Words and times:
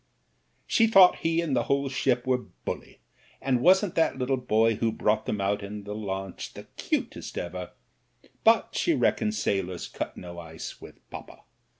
"She 0.65 0.87
thought 0.87 1.17
he 1.17 1.41
and 1.41 1.55
the 1.55 1.65
whole 1.65 1.87
ship 1.87 2.25
were 2.25 2.39
bully, 2.65 3.01
and 3.39 3.61
wasn't 3.61 3.93
that 3.93 4.17
little 4.17 4.35
boy 4.35 4.77
who'd 4.77 4.97
brought 4.97 5.27
them 5.27 5.39
out 5.39 5.61
in 5.61 5.83
the 5.83 5.93
launch 5.93 6.55
the 6.55 6.63
cutest 6.75 7.37
ever, 7.37 7.69
but 8.43 8.69
she 8.71 8.95
reckoned 8.95 9.35
sailors 9.35 9.87
cut 9.87 10.17
no 10.17 10.39
ice 10.39 10.81
with 10.81 11.07
poppa. 11.11 11.43